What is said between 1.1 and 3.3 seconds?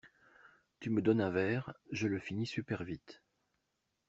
un verre, je le finis super vite.